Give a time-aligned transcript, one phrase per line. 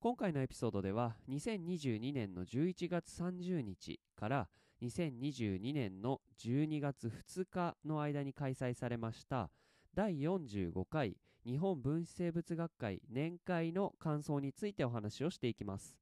[0.00, 4.48] 今回のエピソードでは2022年の11月30日から
[4.80, 9.50] 2022年の12月2日の間に開催されました
[9.96, 15.96] 第45回日本分子生物学会年会の感想についてお話をしていきます。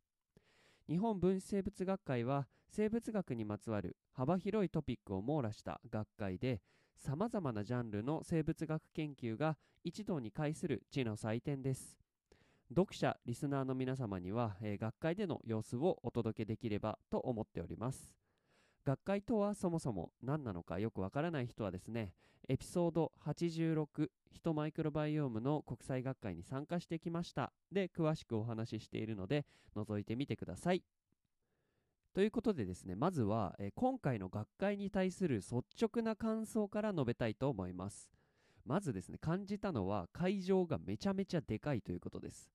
[0.89, 6.61] 日本分子生物学会は生物学にまつわる幅広いトピックを網羅した学会で
[6.95, 12.06] さまざまなジャンルの生物学研究が一堂に会する地の祭典です。
[12.71, 18.11] 読者リスナーの皆様には、えー、学会での様子をお届けできればと思っております。
[18.85, 22.13] 学会とはそもそも何なのかよくわからない人はですね
[22.49, 27.53] エピソード86ヒトマイクロバイオームの国際学会に参加してきました。
[27.71, 29.45] で詳しくお話ししているので
[29.77, 30.83] 覗いてみてください。
[32.15, 38.16] ということでですねまずは、え今回の学会に対する率直な感想から述べたいと思います。
[38.67, 42.51] まずですね感じたのは会場がめちゃめちゃでかいということです。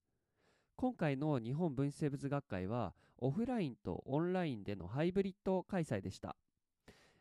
[0.76, 6.36] 今回の日本分子生物学会はオフラインとオンラインでのハイブリッド開催でした、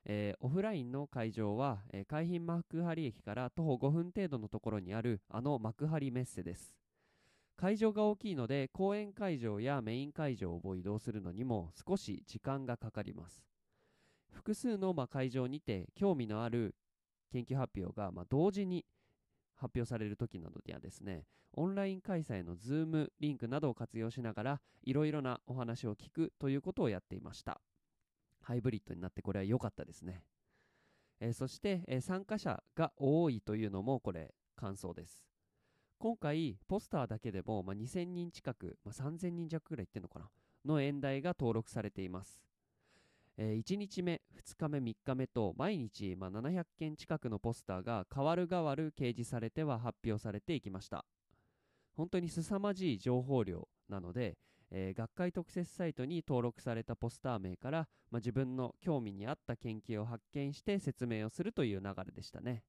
[0.06, 6.75] えー、オフラインの会場は、えー、海浜幕張駅から徒歩5分程度のところにあるあの幕張メッセです。
[7.56, 13.44] 会場が大きいので講演会場やメイン会場を移動するのにも少し時間がかかります。
[14.30, 16.75] 複数のま会場にて興味のある
[17.33, 18.84] 研究発表がま同時に
[19.56, 27.61] 発表される時などにはですねオンライン開催の Zoom リンクなどを活用しながらいろいろなお話を聞くということをやっていました。
[28.41, 30.22] ハイブリッドになってこれは良かったですね、
[31.21, 35.25] えー、そして、えー、参加者が多いというのもこれ感想です。
[35.99, 40.31] 今回ポスターだけでも、まあ、2000人近く、まあ、3000人弱ぐらいいってるのかな
[40.65, 42.41] の演題が登録されています。
[43.43, 51.06] えー、1日目、2日目、3日目と毎日、まあ、700件近くのポスターが代わる代わる掲示されては発表されていきました。
[51.97, 54.37] 本当に凄まじい情報量なので、
[54.71, 62.62] えー、学会特設サイトに登録されたポスター名から、まあ、自分の興味に合った研究を発見して説明をするという流れでしたね、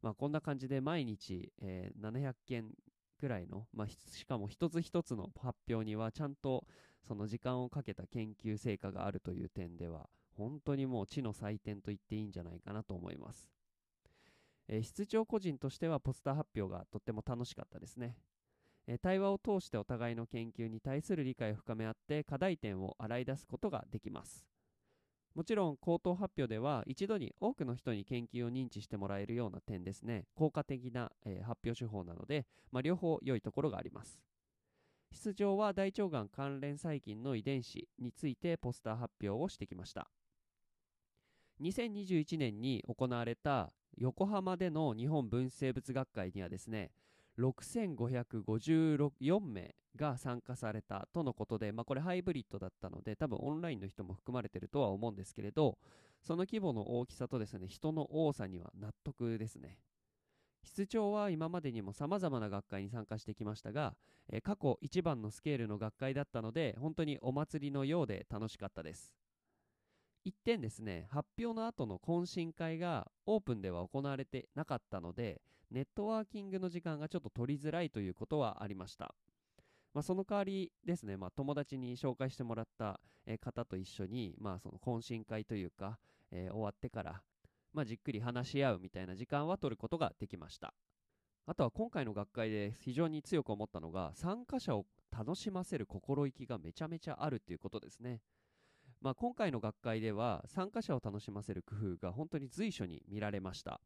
[0.00, 2.70] まあ、こんな感じで毎日、えー、700件
[3.18, 6.64] くらいの、まあ、しかも一つ一つの発表にはちゃんと
[7.06, 13.48] その時間をかけた研究成果があるという点では本当にもう知の祭典と言っていいんじゃないかなと思います、
[14.68, 18.16] えー、室長個人としてはポスター発表がとっても楽しかったですね、
[18.86, 24.46] えー、対話を通してお互いの研究に対する理解を深め合って課題点を洗い出すことができます。
[25.38, 30.24] もちろん口頭発表では一度に多くの人に研究を認知してもらえるような点ですね。
[30.34, 34.18] 効果的な、えー、発表手法なので、まあ、両方良いところがあります。
[35.12, 40.10] 出場は大腸がん関連細菌の遺伝子についてポスター発表をしてきました。
[41.60, 46.90] 2021年に行われた横浜での日本分子生物学会にはですね
[47.38, 55.78] 6554名が参加されたとのことで、まあ、これハイブリッドだったので多分オンラインの人も含まれてるとは思うんですけれど
[56.22, 59.78] その規模の大きさとですね人の多さには納得ですね。
[60.64, 63.94] 室長は今までにも様々な学会に参加してきましたが、
[64.28, 69.12] え過去一番のスケールの学会だったので本当にお祭りのようで楽しかったです。
[70.28, 75.40] 一点ですね発表の後の懇親会がオープンでは行われてなかったので
[75.70, 79.14] ネットワーキングの時間がちょっと取りづらいということはありました。
[79.94, 83.00] まあ、その代わりですね、まあ、友達に紹介してもらった、
[83.42, 85.98] 方と一緒に、まあ、その懇親会というか、
[86.30, 87.22] えー、終わってから、
[87.74, 90.72] まあ、じっくり話し合うみたいな時間は取ることができました。
[91.46, 98.20] あとは今回の学会で非常に強く思ったのが参加者を楽しませる心意気がめちゃめちゃあるということですね。
[99.00, 103.80] まあ、今回の学会では参加者を楽しませる工夫が本当に随所に見られました。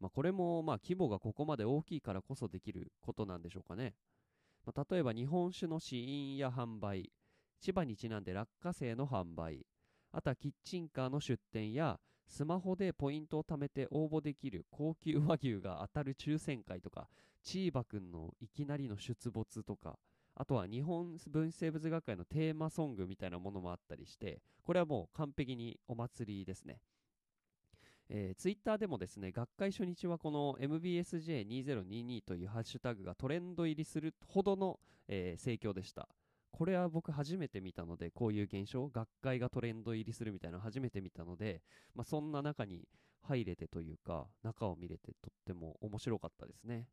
[0.00, 3.94] まあ、これもまあ規模がここまで大きいからこそできることなんでしょうかね。
[4.64, 7.10] まあ、例えば日本酒の試飲や販売、
[7.60, 9.66] 千葉にちなんで落花生の販売、
[10.12, 17.08] あとはキッチンカーの出店やスマホでポイントを貯めて応募できる高級和牛が当たる抽選会とか、
[17.42, 19.98] チーバくんのいきなりの出没とか、
[20.40, 26.78] あとは日本分子生物学会のテーマソングみたいなものもあったりして、これはもう完璧にお祭りですね。
[28.08, 36.08] えー、ツイッターでもですね、学会初日はこの MBSJ2022 というハッシュタグがトレンド入りするほどの、えー、盛況でした。
[36.52, 41.62] これは僕初めて見たので、こういう現象、学会がトレンド入りするみたいなの初めて見たので、
[41.96, 42.86] まあ、そんな中に
[43.22, 46.86] 入れてというか、中を見れてとっても面白かったですね。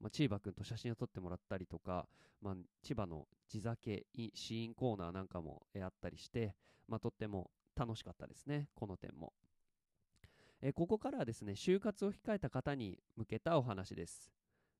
[0.00, 2.06] まあ、千葉君と写真を撮ってもらったりとか、
[2.40, 6.54] まあ、千葉の地酒シーンコーナーなんかもあったりして、
[6.88, 9.32] まあ、とっても楽しかったですね、この点も。
[10.62, 14.32] えここからはですね、就活を控えた方に向けたお話です。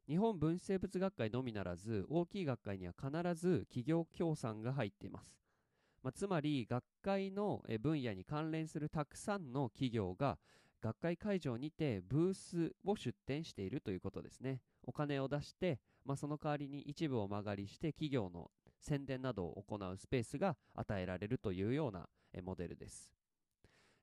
[0.07, 5.35] 日本分子生物学会のみならず、大きい学会には必ず企業協賛が入っています。
[6.03, 10.39] まあ、つまり、学会の分野に関連するたくさんの企業が
[10.85, 14.61] 学会会場にてブースを出展しているということですね。
[14.83, 18.51] お金を出して、まあ、その代わりに一部を間借りして企業の
[18.81, 22.07] 宣伝などを行うスペースが与えられるというような
[22.43, 23.11] モデルです。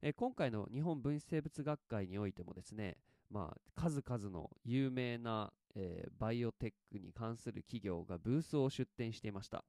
[0.01, 2.97] え今回の日本分子生物学会においてもですね、
[3.29, 9.63] まあ、数々の有名な、えー、バイオテックに関する企業がブースを出展していました。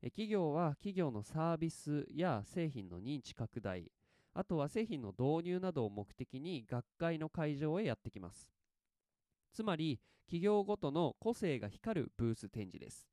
[0.00, 3.90] え企業は企業のサービスや製品の認知拡大、
[4.34, 8.52] あとは製品の導入などを目的に学会の会場へやってきます。
[9.52, 13.06] つまり、企業ごとの個性が光るブース展示です。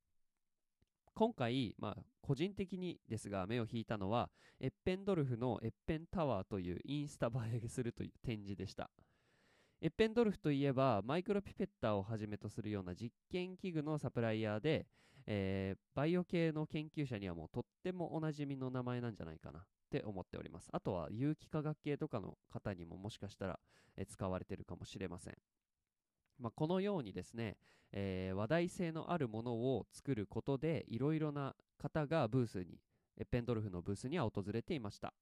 [1.13, 4.29] 今回、まあ、個人的にですが目を引いたのは
[4.59, 8.89] エッペンドルフのエッペンタワーというインスタ映えするという展示でした
[9.81, 14.85] エッペンドルフといえばマイクロピペッターをはじめとするような実験器具のサプライヤーで、
[15.25, 19.65] えー、バイオ系の研究者にはもうとってもおなじみの名前なんじゃないかな
[19.97, 20.69] って思っております。
[20.71, 23.59] あとは有機化学系とかの方にももしかしたら、
[23.97, 25.35] え使われてるかもしれません。
[26.39, 27.57] まあ、このようにですね、
[27.91, 32.79] えー、話題性のあるものを作ることでいろいろな方がブースに
[33.17, 35.13] エッペンドルフのブースには訪れていました、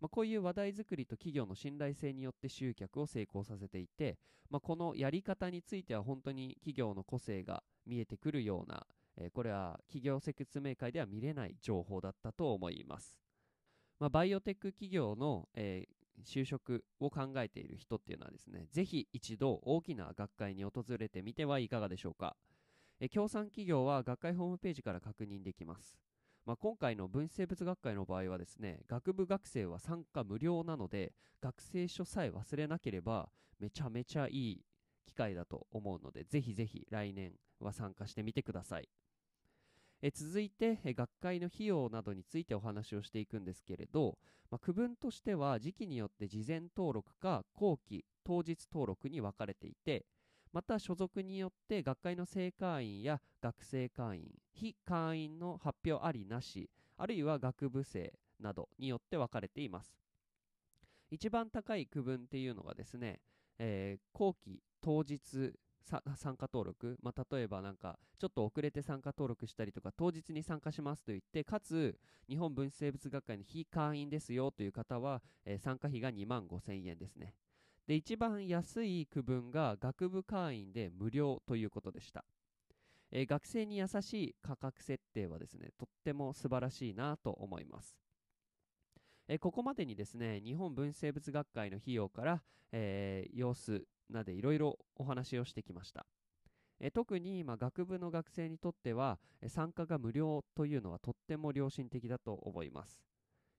[0.00, 4.18] まあ、こういう話題作りと企業の信頼性によって集客を成功させていて、
[4.50, 13.16] まあ、このやり方については本当に企業の個性が見えてくるような、えー、これは企業説明会では見れない情報だったと思います、
[13.98, 22.36] まあ、バイオテック企業の、えー就職を考えている人っていうのはですね、ぜひ一度大きな学会に訪れてみてはいかがでしょうか。
[23.00, 25.96] え協賛企業は学会ホームページから確認できます。
[26.44, 33.28] まあ、今回の分子生物学会の場合はですね、学部学生は参加無料なので、学生証さえ忘れなければ、
[33.60, 34.64] めちゃめちゃいい
[35.06, 38.88] 機会だと思うので、ぜひぜひ来年は参加してみてください。
[40.00, 44.18] え続いてえ学会の費用などについてお話をしていくんですけれど、
[44.50, 50.04] まあ、区分としては時期によって事前登録か後期当日登録に分かれていて
[50.52, 59.98] また所属によって学会の正会員や学生会員非会員の発表ありなしあるいは学部生などによって分かれています。
[61.10, 63.20] 一番高い区分っていうのがですね、
[63.58, 71.98] えー、後期当日参加登録、まあ、例えばなんかちょっと遅れて参加登録したりとか当日に参加しますと言ってかつ
[72.28, 77.34] 日本分子生物学会の非会員ですよという方は、えー、参加費が2万5000円ですね。
[77.86, 82.22] で一番安い区分が学部会員で無料ということでした、
[83.10, 87.96] えー、学生に優しい価格設定はですねとっても素晴らしいなと思います。
[89.28, 92.42] えここまでにですね日本分子生物学会の費用から、
[92.72, 96.06] えー、様子などいろいろお話をしてきました。
[96.80, 103.02] え特に、ま学部の学生にとっては参加が無料というのはとっても良心的だと思います。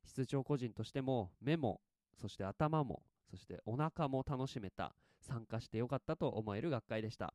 [0.05, 1.81] 室長個人としても目も
[2.15, 7.33] そして頭もそしてお腹も楽しめた参加してよかったと思える学会でした。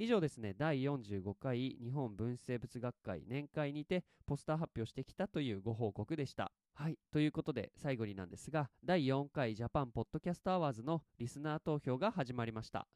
[0.00, 6.52] 以上ですね、第45回日本分子生物学会年会にてポスター発表してきたというご報告でした。
[6.74, 12.86] はい、ということで最後になんですが、第4回ジャパンポッドキャストアワーズのリスナー投票が始まりました。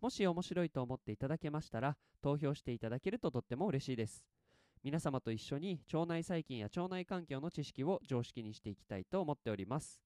[0.00, 4.24] もし面白いと思っていただけましたら、投票していただけるととっても嬉しいです。
[4.82, 10.00] 皆様と一緒に腸内細菌や腸内環境の知識を常識にしていきたいと思っております。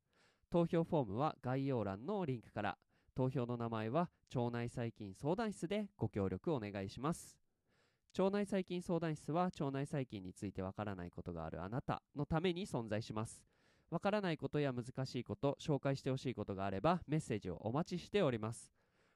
[0.50, 2.76] 投票フォームは概要欄のリンクから、
[3.14, 7.38] 投票の名前は腸内細菌相談室でご協力お願いします。
[8.18, 13.42] 腸内細菌相談室は腸内細菌についてわからないことがあるあなたのために存在します。
[13.90, 18.72] わからないことや難しいこと、紹介してほしいことがあればメッセージをお待ちしております。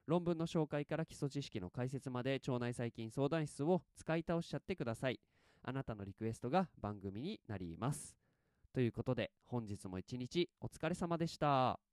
[0.06, 5.20] 論文の紹介から基礎知識の解説まで腸内細菌相談室を使い倒しちゃってください。
[5.62, 8.16] あなたのリクエストが番組になります。
[8.72, 11.87] ということで本日も一日お疲れ様でした。